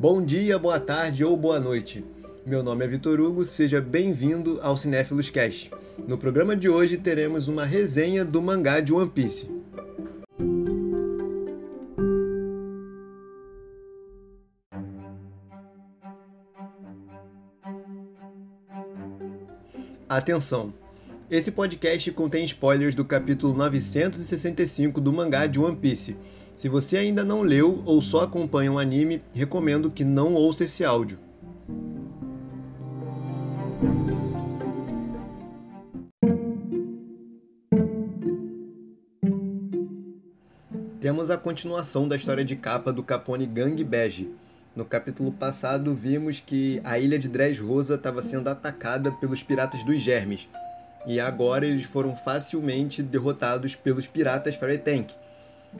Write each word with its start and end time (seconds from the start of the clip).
Bom 0.00 0.24
dia, 0.24 0.58
boa 0.58 0.80
tarde 0.80 1.22
ou 1.22 1.36
boa 1.36 1.60
noite. 1.60 2.02
Meu 2.46 2.62
nome 2.62 2.82
é 2.82 2.88
Vitor 2.88 3.20
Hugo, 3.20 3.44
seja 3.44 3.82
bem-vindo 3.82 4.58
ao 4.62 4.74
Cinéfilos 4.74 5.28
Cast. 5.28 5.70
No 6.08 6.16
programa 6.16 6.56
de 6.56 6.70
hoje 6.70 6.96
teremos 6.96 7.48
uma 7.48 7.66
resenha 7.66 8.24
do 8.24 8.40
mangá 8.40 8.80
de 8.80 8.94
One 8.94 9.10
Piece. 9.10 9.46
Atenção! 20.08 20.72
Esse 21.30 21.52
podcast 21.52 22.10
contém 22.12 22.46
spoilers 22.46 22.94
do 22.94 23.04
capítulo 23.04 23.54
965 23.54 24.98
do 24.98 25.12
mangá 25.12 25.46
de 25.46 25.60
One 25.60 25.76
Piece. 25.76 26.16
Se 26.60 26.68
você 26.68 26.98
ainda 26.98 27.24
não 27.24 27.40
leu 27.40 27.82
ou 27.86 28.02
só 28.02 28.20
acompanha 28.20 28.70
um 28.70 28.78
anime, 28.78 29.22
recomendo 29.34 29.90
que 29.90 30.04
não 30.04 30.34
ouça 30.34 30.64
esse 30.64 30.84
áudio. 30.84 31.18
Temos 41.00 41.30
a 41.30 41.38
continuação 41.38 42.06
da 42.06 42.14
história 42.14 42.44
de 42.44 42.54
capa 42.56 42.92
do 42.92 43.02
Capone 43.02 43.46
Gang 43.46 43.82
Bege. 43.82 44.30
No 44.76 44.84
capítulo 44.84 45.32
passado, 45.32 45.94
vimos 45.94 46.40
que 46.40 46.78
a 46.84 46.98
ilha 46.98 47.18
de 47.18 47.30
Dressrosa 47.30 47.94
estava 47.94 48.20
sendo 48.20 48.48
atacada 48.48 49.10
pelos 49.12 49.42
piratas 49.42 49.82
dos 49.82 49.98
Germes, 50.02 50.46
e 51.06 51.18
agora 51.18 51.64
eles 51.64 51.86
foram 51.86 52.14
facilmente 52.16 53.02
derrotados 53.02 53.74
pelos 53.74 54.06
piratas 54.06 54.56
Fairy 54.56 54.76
Tank, 54.76 55.14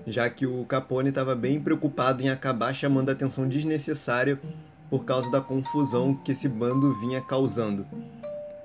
já 0.06 0.28
que 0.30 0.46
o 0.46 0.64
Capone 0.64 1.08
estava 1.08 1.34
bem 1.34 1.60
preocupado 1.60 2.22
em 2.22 2.28
acabar 2.28 2.74
chamando 2.74 3.08
a 3.08 3.12
atenção 3.12 3.48
desnecessária 3.48 4.38
por 4.88 5.04
causa 5.04 5.30
da 5.30 5.40
confusão 5.40 6.14
que 6.14 6.32
esse 6.32 6.48
bando 6.48 6.94
vinha 7.00 7.20
causando. 7.20 7.86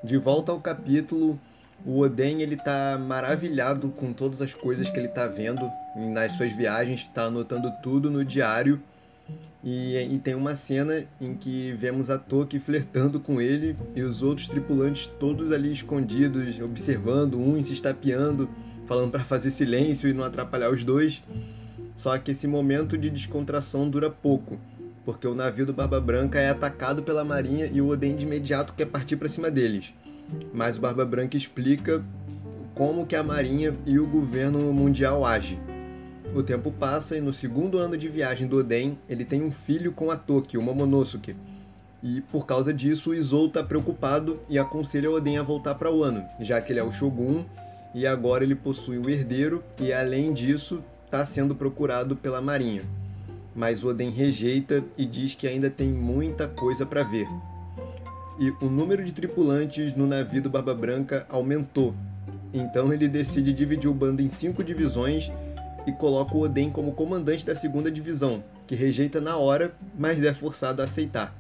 De 0.04 0.18
volta 0.18 0.52
ao 0.52 0.60
capítulo, 0.60 1.40
o 1.86 2.00
Oden 2.00 2.42
ele 2.42 2.58
tá 2.58 2.98
maravilhado 2.98 3.90
com 3.90 4.14
todas 4.14 4.42
as 4.42 4.54
coisas 4.54 4.90
que 4.90 4.98
ele 4.98 5.08
tá 5.08 5.28
vendo 5.28 5.70
nas 5.96 6.32
suas 6.34 6.52
viagens, 6.54 7.02
está 7.02 7.24
anotando 7.24 7.72
tudo 7.84 8.10
no 8.10 8.26
diário 8.26 8.82
e, 9.64 9.98
e, 9.98 10.20
tem 10.20 10.36
uma 10.36 10.54
cena 10.54 11.06
em 11.20 11.34
que 11.34 11.72
vemos 11.72 12.12
a 12.12 12.20
Toki 12.20 12.60
flertando 12.60 13.20
com 13.20 13.42
ele 13.42 13.76
e 13.96 14.04
os 14.04 14.22
outros 14.22 14.48
tripulantes 14.48 15.08
todos 15.20 15.52
ali 15.52 15.74
escondidos, 15.74 16.60
observando, 16.62 17.40
um 17.40 17.62
se 17.64 17.74
estapeando, 17.74 18.48
falando 18.88 19.12
para 19.12 19.24
fazer 19.24 19.52
silêncio 19.52 20.10
e 20.10 20.14
não 20.14 20.24
atrapalhar 20.24 20.70
os 20.70 20.84
dois. 20.84 21.24
Só 21.96 22.18
que 22.18 22.32
esse 22.32 22.48
momento 22.48 22.98
de 22.98 23.10
descontração 23.10 23.90
dura 23.90 24.10
pouco, 24.10 24.60
porque 25.04 25.28
o 25.28 25.36
navio 25.36 25.66
do 25.66 25.74
Barba 25.74 26.00
Branca 26.00 26.40
é 26.40 26.50
atacado 26.50 27.04
pela 27.04 27.24
marinha 27.24 27.68
e 27.72 27.80
o 27.82 27.88
Oden 27.88 28.16
de 28.16 28.26
imediato 28.26 28.74
quer 28.74 28.86
partir 28.86 29.16
para 29.16 29.30
cima 29.30 29.50
deles. 29.50 29.94
Mas 30.54 30.78
o 30.78 30.82
Barba 30.82 31.06
Branca 31.06 31.38
explica 31.38 32.04
como 32.74 33.06
que 33.06 33.16
a 33.16 33.24
marinha 33.24 33.74
e 33.86 33.98
o 34.00 34.06
governo 34.06 34.74
mundial 34.74 35.26
agem 35.26 35.60
o 36.36 36.44
tempo 36.44 36.70
passa 36.70 37.18
e 37.18 37.22
no 37.22 37.32
segundo 37.32 37.78
ano 37.78 37.98
de 37.98 38.10
viagem 38.10 38.46
do 38.46 38.58
Oden, 38.58 38.98
ele 39.08 39.24
tem 39.24 39.42
um 39.42 39.52
filho 39.52 39.94
com 39.94 40.12
a 40.12 40.18
Toki, 40.18 40.58
o 40.58 40.62
Momonosuke. 40.62 41.36
E 42.04 42.22
por 42.22 42.46
causa 42.46 42.74
disso, 42.74 43.12
o 43.12 43.14
Izou 43.14 43.48
está 43.48 43.64
preocupado 43.64 44.40
e 44.50 44.60
aconselha 44.60 45.10
o 45.10 45.16
Oden 45.16 45.38
a 45.38 45.44
voltar 45.44 45.76
para 45.76 45.90
Wano, 45.90 46.24
já 46.42 46.60
que 46.62 46.74
ele 46.74 46.80
é 46.80 46.84
o 46.84 46.92
Shogun 46.92 47.46
e 47.96 48.06
agora 48.06 48.44
ele 48.44 48.56
possui 48.56 49.00
um 49.00 49.10
herdeiro 49.10 49.64
e 49.80 49.94
além 49.94 50.34
disso 50.34 50.84
está 51.06 51.26
sendo 51.26 51.56
procurado 51.56 52.14
pela 52.14 52.42
marinha. 52.42 52.82
Mas 53.56 53.86
o 53.86 53.88
Oden 53.88 54.10
rejeita 54.10 54.84
e 54.98 55.06
diz 55.06 55.34
que 55.34 55.48
ainda 55.48 55.70
tem 55.70 55.88
muita 55.88 56.46
coisa 56.46 56.86
para 56.86 57.04
ver. 57.04 57.26
E 58.38 58.50
o 58.62 58.66
número 58.70 59.02
de 59.02 59.14
tripulantes 59.14 59.96
no 59.96 60.06
navio 60.06 60.42
do 60.42 60.50
Barba 60.50 60.76
Branca 60.76 61.26
aumentou. 61.30 61.96
Então 62.54 62.92
ele 62.92 63.08
decide 63.08 63.54
dividir 63.54 63.90
o 63.90 63.94
bando 63.94 64.22
em 64.22 64.30
cinco 64.30 64.62
divisões 64.62 65.32
e 65.88 65.92
coloca 65.94 66.36
o 66.36 66.42
Oden 66.42 66.70
como 66.72 66.92
comandante 66.92 67.46
da 67.46 67.56
segunda 67.56 67.90
divisão, 67.90 68.44
que 68.68 68.76
rejeita 68.76 69.22
na 69.22 69.38
hora, 69.38 69.74
mas 69.98 70.22
é 70.22 70.34
forçado 70.34 70.82
a 70.82 70.86
aceitar. 70.86 71.34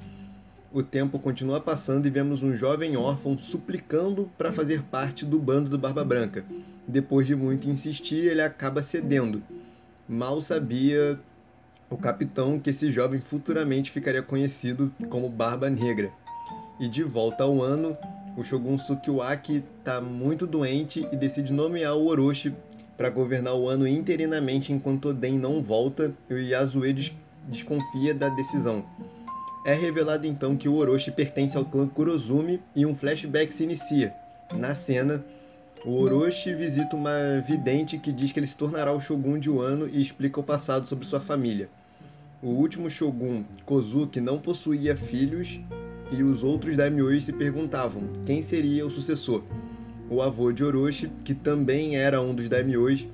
O 0.75 0.83
tempo 0.83 1.17
continua 1.17 1.61
passando 1.61 2.05
e 2.05 2.09
vemos 2.09 2.43
um 2.43 2.53
jovem 2.53 2.97
órfão 2.97 3.39
suplicando 3.39 4.29
para 4.37 4.51
fazer 4.51 4.81
parte 4.81 5.23
do 5.23 5.39
bando 5.39 5.69
do 5.69 5.77
Barba 5.77 6.03
Branca. 6.03 6.43
Depois 6.85 7.25
de 7.25 7.33
muito 7.33 7.69
insistir, 7.69 8.25
ele 8.25 8.41
acaba 8.41 8.83
cedendo. 8.83 9.41
Mal 10.05 10.41
sabia 10.41 11.17
o 11.89 11.95
capitão 11.95 12.59
que 12.59 12.71
esse 12.71 12.91
jovem 12.91 13.21
futuramente 13.21 13.89
ficaria 13.89 14.21
conhecido 14.21 14.91
como 15.09 15.29
Barba 15.29 15.69
Negra. 15.69 16.11
E 16.77 16.89
de 16.89 17.03
volta 17.03 17.45
ao 17.45 17.63
ano, 17.63 17.95
o 18.35 18.43
Shogun 18.43 18.77
Sukiwaki 18.77 19.63
está 19.79 20.01
muito 20.01 20.45
doente 20.45 21.07
e 21.09 21.15
decide 21.15 21.53
nomear 21.53 21.95
o 21.95 22.05
Orochi 22.07 22.53
para 22.97 23.09
governar 23.09 23.55
o 23.55 23.69
ano 23.69 23.87
interinamente 23.87 24.73
enquanto 24.73 25.07
Oden 25.07 25.39
não 25.39 25.63
volta 25.63 26.13
e 26.29 26.33
o 26.33 26.37
Yasue 26.37 26.91
des 26.91 27.13
desconfia 27.47 28.13
da 28.13 28.27
decisão. 28.27 28.83
É 29.65 29.73
revelado 29.73 30.27
então 30.27 30.55
que 30.55 30.69
o 30.69 30.75
Orochi 30.75 31.09
pertence 31.09 31.57
ao 31.57 31.65
clã 31.65 31.87
Kurozumi 31.87 32.61
e 32.75 32.85
um 32.85 32.93
flashback 32.93 33.51
se 33.51 33.63
inicia. 33.63 34.13
Na 34.53 34.75
cena, 34.75 35.25
o 35.83 35.99
Orochi 35.99 36.53
visita 36.53 36.95
uma 36.95 37.41
vidente 37.41 37.97
que 37.97 38.11
diz 38.11 38.31
que 38.31 38.39
ele 38.39 38.45
se 38.45 38.55
tornará 38.55 38.93
o 38.93 38.99
Shogun 38.99 39.39
de 39.39 39.49
Wano 39.49 39.89
e 39.89 39.99
explica 39.99 40.39
o 40.39 40.43
passado 40.43 40.85
sobre 40.85 41.07
sua 41.07 41.19
família. 41.19 41.67
O 42.43 42.49
último 42.49 42.91
Shogun, 42.91 43.43
Kozuki, 43.65 44.21
não 44.21 44.37
possuía 44.37 44.95
filhos 44.95 45.59
e 46.11 46.21
os 46.21 46.43
outros 46.43 46.77
daimyos 46.77 47.25
se 47.25 47.33
perguntavam 47.33 48.03
quem 48.23 48.43
seria 48.43 48.85
o 48.85 48.91
sucessor. 48.91 49.41
O 50.11 50.21
avô 50.21 50.51
de 50.51 50.63
Orochi, 50.63 51.09
que 51.23 51.33
também 51.33 51.97
era 51.97 52.21
um 52.21 52.35
dos 52.35 52.47
daimyos, 52.47 53.07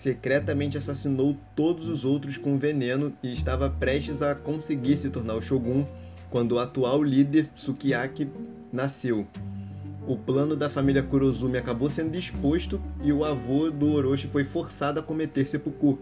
secretamente 0.00 0.78
assassinou 0.78 1.36
todos 1.54 1.86
os 1.86 2.06
outros 2.06 2.38
com 2.38 2.56
veneno 2.56 3.12
e 3.22 3.34
estava 3.34 3.68
prestes 3.68 4.22
a 4.22 4.34
conseguir 4.34 4.96
se 4.96 5.10
tornar 5.10 5.34
o 5.34 5.42
shogun 5.42 5.84
quando 6.30 6.52
o 6.52 6.58
atual 6.58 7.02
líder 7.02 7.50
Sukiyaki 7.54 8.26
nasceu. 8.72 9.26
O 10.08 10.16
plano 10.16 10.56
da 10.56 10.70
família 10.70 11.02
Kurozumi 11.02 11.58
acabou 11.58 11.90
sendo 11.90 12.12
disposto 12.12 12.80
e 13.04 13.12
o 13.12 13.26
avô 13.26 13.70
do 13.70 13.92
Orochi 13.92 14.26
foi 14.26 14.42
forçado 14.44 14.98
a 14.98 15.02
cometer 15.02 15.46
seppuku. 15.46 15.98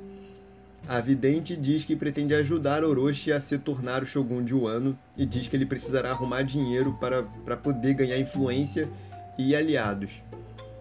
A 0.87 1.01
vidente 1.01 1.57
diz 1.57 1.85
que 1.85 1.97
pretende 1.97 2.35
ajudar 2.35 2.85
Orochi 2.85 3.33
a 3.33 3.41
se 3.41 3.59
tornar 3.59 4.05
o 4.05 4.07
shogun 4.07 4.45
de 4.45 4.55
Wano 4.55 4.97
e 5.17 5.27
diz 5.27 5.49
que 5.49 5.57
ele 5.57 5.67
precisará 5.67 6.13
arrumar 6.13 6.43
dinheiro 6.43 6.97
para, 7.01 7.25
para 7.45 7.57
poder 7.57 7.95
ganhar 7.95 8.19
influência 8.19 8.89
e 9.37 9.57
aliados. 9.57 10.23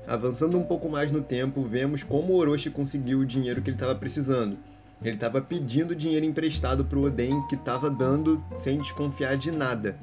Avançando 0.07 0.57
um 0.57 0.63
pouco 0.63 0.87
mais 0.87 1.11
no 1.11 1.21
tempo, 1.21 1.61
vemos 1.63 2.01
como 2.01 2.33
Orochi 2.33 2.69
conseguiu 2.69 3.19
o 3.19 3.25
dinheiro 3.25 3.61
que 3.61 3.69
ele 3.69 3.75
estava 3.75 3.93
precisando. 3.93 4.57
Ele 5.01 5.15
estava 5.15 5.41
pedindo 5.41 5.93
dinheiro 5.93 6.25
emprestado 6.25 6.85
para 6.85 6.97
o 6.97 7.03
Oden, 7.03 7.45
que 7.47 7.55
estava 7.55 7.89
dando 7.89 8.41
sem 8.55 8.77
desconfiar 8.77 9.35
de 9.35 9.51
nada. 9.51 9.97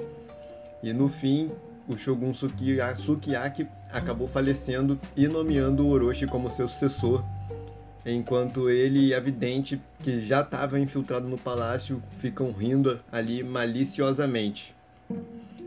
E 0.82 0.92
no 0.92 1.08
fim, 1.08 1.50
o 1.88 1.96
Shogun 1.96 2.32
Sukiyaki 2.34 3.66
acabou 3.90 4.28
falecendo 4.28 5.00
e 5.16 5.26
nomeando 5.26 5.88
Orochi 5.88 6.26
como 6.26 6.50
seu 6.50 6.68
sucessor, 6.68 7.24
enquanto 8.04 8.68
ele 8.68 9.06
e 9.06 9.14
a 9.14 9.20
vidente, 9.20 9.80
que 10.00 10.22
já 10.22 10.42
estava 10.42 10.78
infiltrado 10.78 11.26
no 11.26 11.38
palácio, 11.38 12.02
ficam 12.20 12.52
rindo 12.52 13.00
ali 13.10 13.42
maliciosamente. 13.42 14.74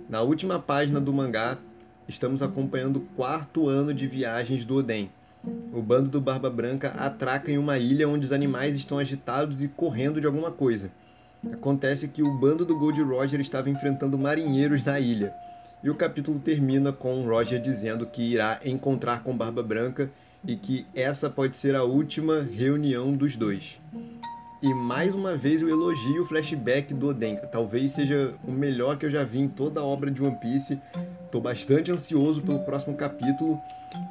Na 0.07 0.21
última 0.21 0.59
página 0.59 1.01
do 1.01 1.11
mangá, 1.11 1.57
estamos 2.07 2.41
acompanhando 2.41 2.97
o 2.97 3.15
quarto 3.15 3.67
ano 3.67 3.93
de 3.93 4.07
viagens 4.07 4.65
do 4.65 4.75
Oden. 4.77 5.09
O 5.71 5.81
bando 5.81 6.09
do 6.09 6.19
Barba 6.19 6.49
Branca 6.49 6.89
atraca 6.89 7.51
em 7.51 7.57
uma 7.57 7.77
ilha 7.77 8.07
onde 8.07 8.25
os 8.25 8.31
animais 8.31 8.75
estão 8.75 8.99
agitados 8.99 9.61
e 9.61 9.67
correndo 9.67 10.19
de 10.19 10.27
alguma 10.27 10.51
coisa. 10.51 10.91
Acontece 11.53 12.07
que 12.07 12.23
o 12.23 12.37
bando 12.39 12.65
do 12.65 12.77
Gold 12.77 13.01
Roger 13.01 13.39
estava 13.39 13.69
enfrentando 13.69 14.17
marinheiros 14.17 14.83
na 14.83 14.99
ilha. 14.99 15.31
E 15.83 15.89
o 15.89 15.95
capítulo 15.95 16.39
termina 16.39 16.91
com 16.91 17.23
Roger 17.23 17.61
dizendo 17.61 18.05
que 18.05 18.21
irá 18.21 18.59
encontrar 18.65 19.23
com 19.23 19.37
Barba 19.37 19.61
Branca 19.61 20.09
e 20.45 20.55
que 20.55 20.85
essa 20.95 21.29
pode 21.29 21.55
ser 21.55 21.75
a 21.75 21.83
última 21.83 22.41
reunião 22.41 23.13
dos 23.13 23.35
dois. 23.35 23.79
E 24.61 24.73
mais 24.73 25.13
uma 25.13 25.35
vez 25.35 25.61
eu 25.61 25.69
elogio 25.69 26.23
o 26.23 26.25
flashback 26.25 26.91
do 26.93 27.09
Oden. 27.09 27.37
Talvez 27.51 27.91
seja 27.91 28.33
o 28.43 28.51
melhor 28.51 28.97
que 28.97 29.05
eu 29.05 29.09
já 29.09 29.23
vi 29.23 29.39
em 29.39 29.47
toda 29.47 29.79
a 29.79 29.83
obra 29.83 30.09
de 30.09 30.21
One 30.21 30.39
Piece. 30.39 30.79
Estou 31.27 31.41
bastante 31.41 31.91
ansioso 31.91 32.41
pelo 32.41 32.59
próximo 32.59 32.95
capítulo 32.95 33.59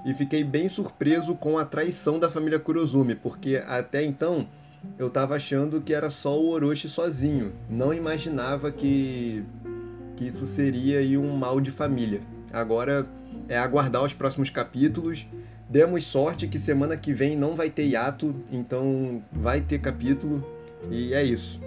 e 0.05 0.13
fiquei 0.13 0.45
bem 0.45 0.69
surpreso 0.69 1.35
com 1.35 1.57
a 1.57 1.65
traição 1.65 2.21
da 2.21 2.31
família 2.31 2.59
Kurozumi, 2.59 3.15
porque 3.15 3.57
até 3.67 4.05
então 4.05 4.47
eu 4.99 5.07
estava 5.07 5.35
achando 5.35 5.81
que 5.81 5.95
era 5.95 6.11
só 6.11 6.39
o 6.39 6.51
Orochi 6.51 6.91
sozinho. 6.91 7.55
Não 7.71 7.95
imaginava 7.95 8.71
que, 8.71 9.43
que 10.15 10.27
isso 10.27 10.47
seria 10.47 10.99
aí 10.99 11.17
um 11.17 11.35
mal 11.35 11.59
de 11.59 11.71
família. 11.71 12.21
Agora 12.53 13.07
é 13.49 13.57
aguardar 13.57 14.05
os 14.05 14.13
próximos 14.13 14.51
capítulos. 14.51 15.27
Demos 15.71 16.05
sorte 16.05 16.47
que 16.47 16.59
semana 16.59 16.99
que 16.99 17.15
vem 17.15 17.35
não 17.35 17.57
vai 17.57 17.71
ter 17.71 17.87
hiato, 17.87 18.35
então 18.53 19.23
vai 19.33 19.63
ter 19.63 19.79
capítulo. 19.79 20.47
E 20.91 21.15
é 21.15 21.25
isso. 21.25 21.59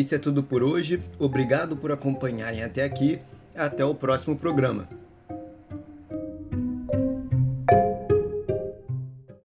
Isso 0.00 0.14
é 0.14 0.18
tudo 0.18 0.42
por 0.42 0.62
hoje. 0.62 0.98
Obrigado 1.18 1.76
por 1.76 1.92
acompanharem 1.92 2.62
até 2.62 2.84
aqui. 2.84 3.18
Até 3.54 3.84
o 3.84 3.94
próximo 3.94 4.34
programa. 4.34 4.88